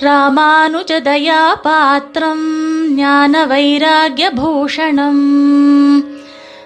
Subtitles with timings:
[0.00, 5.22] ராமானுஜதயாபாத்திரம் ஞான வைராகியபூஷணம்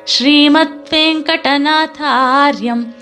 [0.05, 2.95] ஸ்ரீமத் வெங்கடநாதாரியம்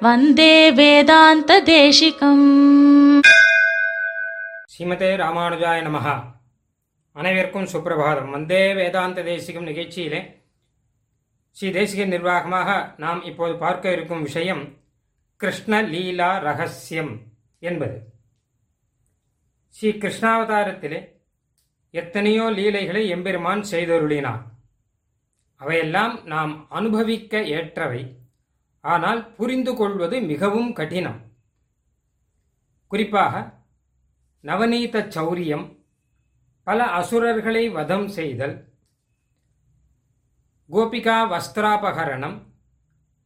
[0.00, 3.20] வந்தே வேதாந்த தேசிகம்
[4.78, 6.22] ஸ்ரீமதே ராமானுஜாய நமஹா.
[7.12, 8.30] அனைவருக்கும் சுப்பிரபாதம்.
[8.30, 10.42] வந்தே வேதாந்த தேசிகம் நிகழ்ச்சியிலே
[11.50, 14.78] ஸ்ரீ தேசிக நிர்வாகமாக நாம் இப்போது பார்க்க இருக்கும் விஷயம்
[15.36, 17.20] கிருஷ்ண லீலா ரகசியம்
[17.58, 18.09] என்பது.
[19.70, 21.18] ஸ்ரீ கிருஷ்ணாவதாரத்திலே
[21.90, 24.42] எத்தனையோ லீலைகளை எம்பெருமான் செய்தருளினார்.
[25.56, 28.18] அவையெல்லாம் நாம் அனுபவிக்க ஏற்றவை.
[28.80, 31.20] ஆனால் புரிந்து கொள்வது மிகவும் கடினம்.
[32.86, 33.58] குறிப்பாக
[34.42, 35.66] நவநீத சௌரியம்
[36.62, 38.56] பல அசுரர்களை வதம் செய்தல்
[40.70, 42.38] கோபிகா வஸ்திராபகரணம்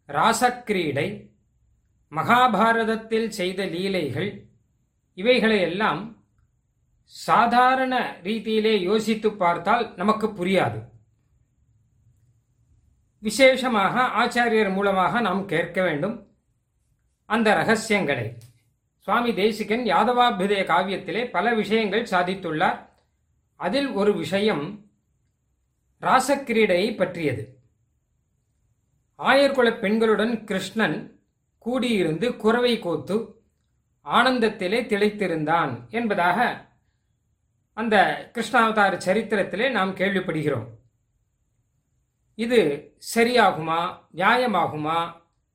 [0.08, 1.32] ராசக்கிரீடை
[2.12, 4.30] மகாபாரதத்தில் செய்த லீலைகள்
[5.14, 6.13] இவைகளையெல்லாம்
[7.04, 10.82] சாதாரண ரீதியிலே யோசித்து பார்த்தால் நமக்கு புரியாது.
[13.18, 16.28] விசேஷமாக ஆச்சாரியர் மூலமாக நாம் கேட்க வேண்டும்.
[17.24, 18.36] அந்த ரகசியங்களை.
[18.98, 22.88] சுவாமி தேசிகன் யாதவாபிதய காவியத்திலே பல விஷயங்கள் சாதித்துள்ளார்.
[23.56, 24.84] அதில் ஒரு விஷயம்
[26.02, 27.58] ராசக்கிரீடையை பற்றியது.
[29.18, 31.20] ஆயர்குல பெண்களுடன் கிருஷ்ணன்
[31.66, 33.42] கூடியிருந்து குறவை கோத்து
[34.04, 36.66] ஆனந்தத்திலே திளைத்திருந்தான் என்பதாக
[37.74, 37.96] அந்த
[38.34, 40.66] கிருஷ்ணாவதார சரித்திரத்திலே நாம் கேள்விப்படுகிறோம்.
[42.34, 42.60] இது
[43.14, 45.12] சரியாகுமா நியாயமாகுமா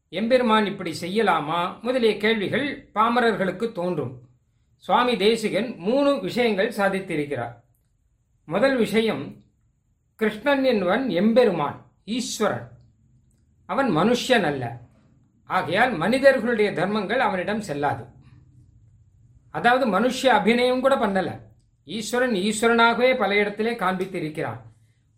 [0.09, 4.21] எம்பெருமான் இப்படி செய்யலாமா முதலிய கேள்விகள் பாமரர்களுக்கு தோன்றும்.
[4.77, 7.55] சுவாமி தேசிகன் மூணு விஷயங்கள் சாதித்திருக்கிறார்.
[8.45, 9.41] முதல் விஷயம்
[10.15, 12.71] கிருஷ்ணன் என்பவன் எம்பெருமான் ஈஸ்வரன்.
[13.65, 14.79] அவன் மனுஷன் அல்ல.
[15.45, 18.05] ஆகையால் மனிதர்களுடைய தர்மங்கள் அவனிடம் செல்லாது.
[19.51, 21.47] அதாவது மனுஷ அபிநயம் கூட பண்ணலை.
[21.97, 24.59] ஈஸ்வரன் ஈஸ்வரனாகவே பல இடத்திலே காண்பித்திருக்கிறான்.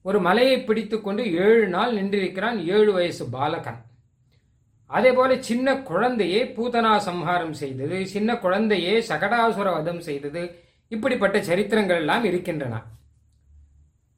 [0.06, 3.80] ஒரு மலையை பிடித்துக்கொண்டு ஏழு நாள் நின்றிருக்கிறான் ஏழு வயசு பாலகன்.
[4.86, 10.42] அதே போல சின்ன குழந்தையே பூதனா சம்ஹாரம் செய்தது சின்ன குழந்தையே சகடாசுர வதம் செய்தது
[10.88, 12.76] இப்படிப்பட்ட சரித்திரங்கள் எல்லாம் இருக்கின்றன.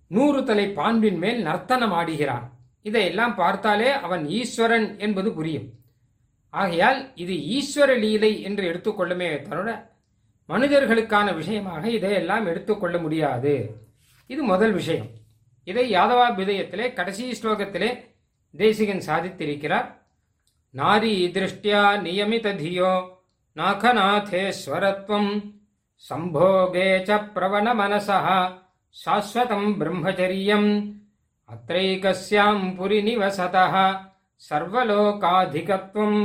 [0.08, 2.46] நூறு தலை பான்பின் மேல் நர்த்தனம் ஆடுகிறான்.
[2.82, 5.68] இதையெல்லாம் பார்த்தாலே அவன் ஈஸ்வரன் என்பது புரியும்.
[6.54, 9.70] ஆகையால் இது ஈஸ்வர லீலை என்று எடுத்துக்கொள்ளுமே தவிர
[10.50, 13.54] மனிதர்களுக்கான விஷயமாக இதையெல்லாம் எடுத்துக்கொள்ள முடியாது.
[14.30, 15.10] இது முதல் விஷயம்.
[15.68, 17.90] இதை யாதவா விதயத்திலே கடைசி ஸ்லோகத்திலே
[18.54, 19.88] தேசிகன் சாதித்திருக்கிறார்.
[20.74, 22.94] நாரி திருஷ்டியா நியமித தியோ
[23.58, 25.32] நாகநாதேஸ்வரத்வம்
[26.10, 28.20] சம்போகே ச பிரவண மனசா
[28.96, 30.72] சாஸ்வதம் பிரம்மச்சரியம்
[31.50, 33.86] அத்தைகஸ்யாம் புரி நிவசதா
[34.50, 36.20] சர்வலோகாதிகத்வம்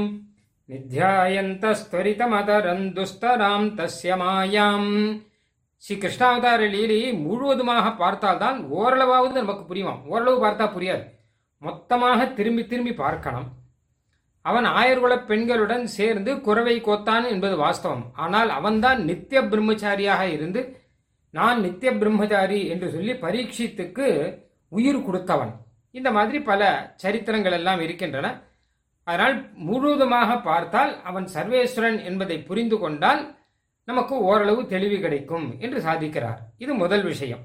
[0.72, 4.90] நித்யாயந்தஸ்துரிதமதரன் துஸ்தராம் தஸ்ய மாயாம்.
[5.84, 10.02] ஸ்ரீ கிருஷ்ணாவதார லீலையை முழுவதுமாக பார்த்தால்தான் ஓரளவாவது நமக்கு புரியுமாம்.
[10.06, 11.04] ஓரளவு பார்த்தா புரியாது.
[11.62, 13.48] மொத்தமாக திரும்பி திரும்பி பார்க்கணும்.
[14.42, 18.04] அவன் ஆயர்குல பெண்களுடன் சேர்ந்து குறவை கோத்தான் என்பது வாஸ்தவம்.
[18.24, 20.60] ஆனால் அவன்தான் நித்திய பிரம்மச்சாரியாக இருந்து
[21.30, 24.06] நான் நித்திய பிரம்மச்சாரி என்று சொல்லி பரீட்சித்துக்கு
[24.68, 25.52] உயிர் கொடுத்தவன்.
[25.90, 26.60] இந்த மாதிரி பல
[27.02, 28.46] சரித்திரங்கள் எல்லாம் இருக்கின்றன.
[29.08, 29.36] அதனால்
[29.68, 33.22] முழுவதுமாக பார்த்தால் அவன் சர்வேஸ்வரன் என்பதை புரிந்து கொண்டால்
[33.88, 36.40] நமக்கு ஓரளவு தெளிவு கிடைக்கும் என்று சாதிக்கிறார்.
[36.58, 37.44] இது முதல் விஷயம்.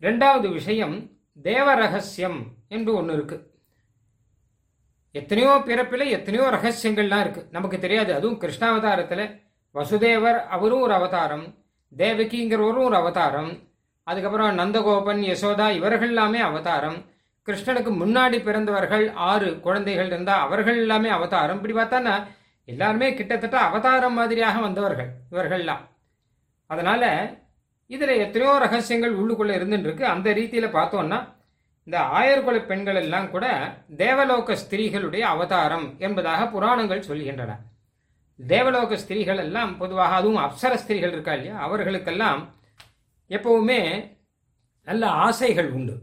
[0.00, 0.96] ரெண்டாவது விஷயம்
[1.42, 2.38] தேவ ரகசியம்
[2.68, 3.36] என்று ஒன்று இருக்கு.
[5.14, 7.42] எத்தனையோ பிறப்பில் எத்தனையோ ரகசியங்கள்லாம் இருக்கு.
[7.50, 8.10] நமக்கு தெரியாது.
[8.14, 9.26] அதுவும் கிருஷ்ணாவதாரத்தில்
[9.74, 11.46] வசுதேவர் அவரும் ஒரு அவதாரம்
[11.92, 13.50] தேவகிங்கிறவரும் ஒரு அவதாரம்
[14.06, 16.98] அதுக்கப்புறம் நந்தகோபன் யசோதா இவர்கள் எல்லாமே அவதாரம்.
[17.46, 21.56] கிருஷ்ணனுக்கு முன்னாடி பிறந்தவர்கள் ஆறு குழந்தைகள் இருந்தா அவர்கள் எல்லாமே அவதாரம்.
[21.56, 22.14] இப்படி பார்த்தானா
[22.64, 25.82] எல்லாருமே கிட்டத்தட்ட அவதாரம் மாதிரியாக வந்தவர்கள் இவர்கள்லாம்.
[26.66, 27.04] அதனால
[27.88, 31.18] இதுல எத்தனையோ ரகசியங்கள் உள்ளுக்குள்ள இருந்துருக்கு அந்த ரீதியில பார்த்தோம்னா
[31.84, 33.46] இந்த ஆயர்குல பெண்கள் எல்லாம் கூட
[33.96, 37.52] தேவலோக ஸ்திரீகளுடைய அவதாரம் என்பதாக புராணங்கள் சொல்கின்றன.
[38.46, 41.58] தேவலோக ஸ்திரீகள் எல்லாம் பொதுவாக அதுவும் அப்சர ஸ்திரீகள் இருக்கா இல்லையா?
[41.58, 42.54] அவர்களுக்கெல்லாம்
[43.28, 43.80] எப்பவுமே
[44.82, 45.94] நல்ல ஆசைகள் உண்டு.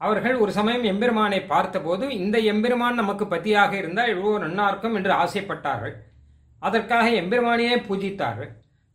[0.00, 5.94] அவர்கள் ஒரு சமயம் எம்பெருமானை பார்த்தபோது இந்த எம்பெருமான் நமக்கு பத்தியாக இருந்தால் எவ்வளோ நன்னா இருக்கும் என்று ஆசைப்பட்டார்கள்.
[6.62, 8.50] அதற்காக எம்பெருமானையே பூஜித்தார்கள்.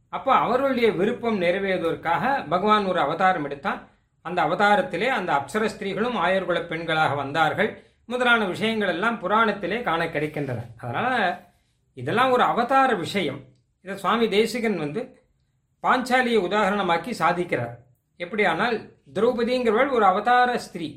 [0.09, 3.79] அப்போ அவர்களுடைய விருப்பம் நிறைவேறுவதற்காக பகவான் ஒரு அவதாரம் எடுத்தான்.
[4.25, 7.69] அந்த அவதாரத்திலே அந்த அப்சர ஸ்திரீகளும் ஆயுர்குல பெண்களாக வந்தார்கள்.
[8.05, 10.59] முதலான விஷயங்கள் எல்லாம் புராணத்திலே காண கிடைக்கின்றன.
[10.77, 11.43] அதனால்
[11.93, 13.39] இதெல்லாம் ஒரு அவதார விஷயம்.
[13.85, 15.01] இதை சுவாமி தேசிகன் வந்து
[15.83, 17.77] பாஞ்சாலியை உதாரணமாக்கி சாதிக்கிறார்.
[18.23, 18.75] எப்படியானால்
[19.13, 20.89] திரௌபதிங்கிறவள் ஒரு அவதார ஸ்திரீ.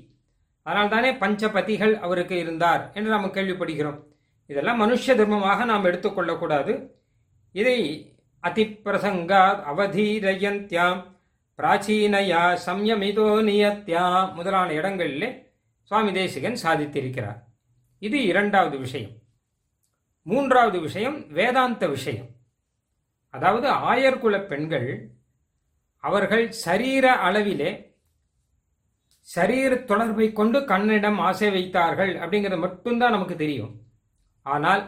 [0.63, 4.01] அதனால் தானே பஞ்சபதிகள் அவருக்கு இருந்தார் என்று நாம் கேள்விப்படுகிறோம்.
[4.47, 6.91] இதெல்லாம் மனுஷ தர்மமாக நாம் எடுத்துக்கொள்ளக்கூடாது
[7.53, 7.79] இதை
[8.43, 9.43] அதிப்பிரசங்கா
[9.73, 11.01] அவதீரயந்தியாம்
[11.59, 15.29] பிராச்சீனயா சம்யமிதோ நியத்யா முதலான இடங்களிலே
[15.83, 17.41] சுவாமி தேசிகன் சாதித்திருக்கிறார்.
[17.99, 19.11] இது இரண்டாவது விஷயம்.
[20.23, 22.27] மூன்றாவது விஷயம் வேதாந்த விஷயம்.
[23.31, 25.14] அதாவது ஆயர்குல பெண்கள்
[26.09, 27.71] அவர்கள் சரீர அளவிலே
[29.35, 33.73] சரீர தொடர்பை கொண்டு கண்ணிடம் ஆசை வைத்தார்கள் அப்படிங்கிறது மட்டும்தான் நமக்கு தெரியும்.
[34.43, 34.83] ஆனால்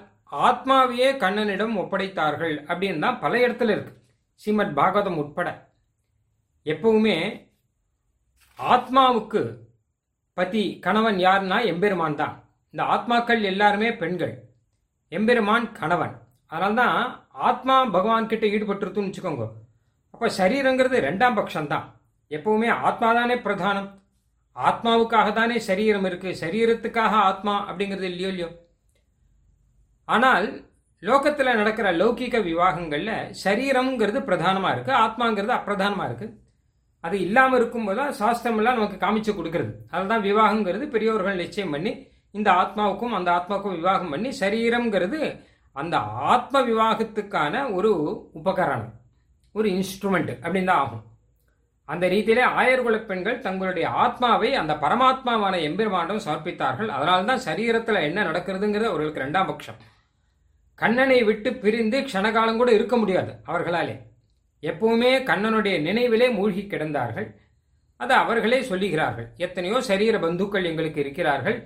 [0.46, 3.94] ஆத்மாவையே கண்ணனிடம் ஒப்படைத்தார்கள் அப்படின்னு தான் பல இடத்துல இருக்கு.
[4.34, 5.48] ஸ்ரீமத் பாகவதம் உட்பட.
[6.64, 7.18] எப்பவுமே
[8.58, 9.42] ஆத்மாவுக்கு
[10.34, 12.36] பத்தி கணவன் யாருன்னா எம்பெருமான் தான்.
[12.70, 14.34] இந்த ஆத்மாக்கள் எல்லாருமே பெண்கள்.
[15.08, 16.16] எம்பெருமான் கணவன்.
[16.46, 16.98] அதனால்தான்
[17.48, 19.46] ஆத்மா பகவான் கிட்ட ஈடுபட்டுருத்துன்னு வச்சுக்கோங்க.
[20.16, 21.82] அப்போ சரீரங்கிறது ரெண்டாம் பட்சம்தான்
[22.30, 23.88] எப்பவுமே ஆத்மா தானே பிரதானம்.
[24.56, 26.30] ஆத்மாவுக்காக தானே சரீரம் இருக்கு.
[26.40, 28.48] சரீரத்துக்காக ஆத்மா அப்படிங்கிறது இல்லையோ இல்லையோ.
[30.08, 30.46] ஆனால்
[31.02, 33.12] லோகத்தில் நடக்கிற லௌகிக விவாகங்களில்
[33.44, 34.92] சரீரம்ங்கிறது பிரதானமாக இருக்கு.
[35.04, 36.28] ஆத்மாங்கிறது அப்பிரதானமாக இருக்கு.
[37.04, 39.72] அது இல்லாமல் இருக்கும்போது தான் சாஸ்திரமெல்லாம் நமக்கு காமிச்சு கொடுக்கறது.
[39.94, 41.94] அதுதான் விவாகங்கிறது பெரியோர்கள் நிச்சயம் பண்ணி
[42.38, 45.20] இந்த ஆத்மாவுக்கும் அந்த ஆத்மாவுக்கும் விவாகம் பண்ணி சரீரம்ங்கிறது
[45.76, 45.98] அந்த
[46.34, 47.92] ஆத்ம விவாகத்துக்கான ஒரு
[48.40, 48.94] உபகரணம்.
[49.58, 51.04] ஒரு இன்ஸ்ட்ருமெண்ட் அப்படின்னு தான் ஆகும்.
[51.88, 56.88] அந்த ரீதியிலே ஆயர்குல பெண்கள் தங்களுடைய ஆத்மாவை அந்த பரமாத்மாவான எம்பெருமாண்டம் சமர்ப்பித்தார்கள்.
[56.96, 59.78] அதனால தான் சரீரத்தில் என்ன நடக்கிறதுங்கிறது அவர்களுக்கு ரெண்டாம் பட்சம்.
[60.78, 63.94] கண்ணனை விட்டு பிரிந்து க்ஷணகாலம் கூட இருக்க முடியாது அவர்களாலே.
[64.62, 67.28] எப்பவுமே கண்ணனுடைய நினைவிலே மூழ்கி கிடந்தார்கள்.
[68.00, 69.28] அது அவர்களே சொல்லுகிறார்கள்.
[69.46, 71.58] எத்தனையோ சரீர பந்துக்கள் எங்களுக்கு இருக்கிறார்கள்.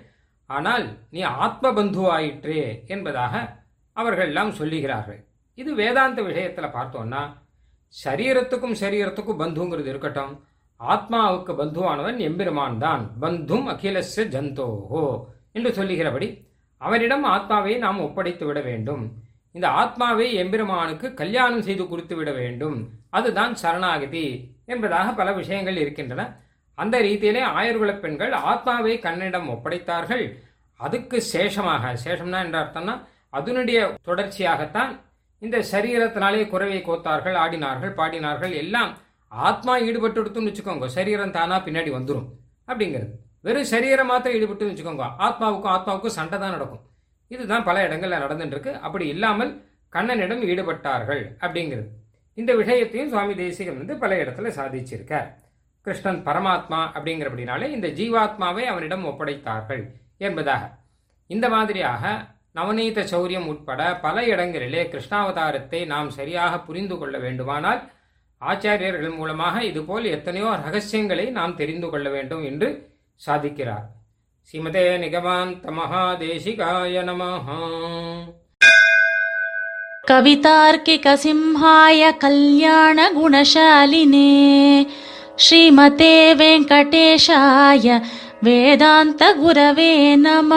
[0.51, 0.85] ஆனால்
[1.15, 2.63] நீ ஆத்ம பந்து ஆயிற்றே
[2.95, 3.35] என்பதாக
[3.97, 5.21] அவர்கள் எல்லாம் சொல்லுகிறார்கள்.
[5.59, 7.23] இது வேதாந்த விஷயத்தில் பார்த்தோம்னா
[7.95, 10.35] சரீரத்துக்கும் சரீரத்துக்கும் பந்துங்கிறது இருக்கட்டும்.
[10.81, 15.03] ஆத்மாவுக்கு பந்துவானவன் எம்பெருமான் தான் பந்தும் அகிலஸ்ய ஜந்தோஹோ
[15.57, 16.29] என்று சொல்லுகிறபடி
[16.81, 19.03] அவரிடம் ஆத்மாவை நாம் ஒப்படைத்து விட வேண்டும்.
[19.57, 22.77] இந்த ஆத்மாவை எம்பெருமானுக்கு கல்யாணம் செய்து கொடுத்து விட வேண்டும்.
[23.19, 24.27] அதுதான் சரணாகதி
[24.73, 26.25] என்பதாக பல விஷயங்கள் இருக்கின்றன.
[26.79, 30.25] அந்த ரீதியிலே ஆயர்குல பெண்கள் ஆத்மாவை கண்ணிடம் ஒப்படைத்தார்கள்.
[30.81, 32.95] அதுக்கு சேஷமாக சேஷம்னா என்ற அர்த்தம்னா
[33.39, 33.79] அதனுடைய
[34.09, 34.93] தொடர்ச்சியாகத்தான்
[35.47, 38.91] இந்த சரீரத்தினாலே குறைவை கோத்தார்கள் ஆடினார்கள் பாடினார்கள் எல்லாம்
[39.29, 40.87] ஆத்மா ஈடுபட்டு வச்சுக்கோங்க.
[40.99, 42.29] சரீரம் தானா பின்னாடி வந்துடும்
[42.71, 43.13] அப்படிங்கிறது.
[43.47, 45.05] வெறும் சரீரம் மாத்திரம் ஈடுபட்டு வச்சுக்கோங்க.
[45.27, 46.83] ஆத்மாவுக்கும் ஆத்மாவுக்கும் சண்டை தான் நடக்கும்.
[47.35, 48.73] இதுதான் பல இடங்களில் நடந்துட்டுருக்கு.
[48.87, 49.53] அப்படி இல்லாமல்
[49.93, 51.89] கண்ணனிடம் ஈடுபட்டார்கள் அப்படிங்கிறது.
[52.35, 55.31] இந்த விஷயத்தையும் சுவாமி தேசிகன் வந்து பல இடத்துல சாதிச்சிருக்கார்.
[55.87, 59.83] கிருஷ்ணன் பரமாத்மா அப்படிங்கிறபடினாலே இந்த ஜீவாத்மாவை அவனிடம் ஒப்படைத்தார்கள்
[60.27, 60.65] என்பதாக.
[61.27, 62.05] இந்த மாதிரியாக
[62.56, 67.82] நவநீத சௌரியம் உட்பட பல இடங்களிலே கிருஷ்ணாவதாரத்தை நாம் சரியாக புரிந்து கொள்ள வேண்டுமானால்
[68.42, 72.70] ஆச்சாரியர்கள் மூலமாக இதுபோல் எத்தனையோ ரகசியங்களை நாம் தெரிந்து கொள்ள வேண்டும் என்று
[73.22, 73.86] சாதிக்கிறார்
[74.50, 77.48] ஸ்ரீமதே நிகமாந்த மகாதேசிகாய நமஹ
[80.78, 83.10] कवितार्किकसिंहाय कल्याणगुणशालिने
[85.40, 87.88] श्रीमते वेङ्कटेशाय
[88.45, 90.53] వేదాంత గురవే నమ.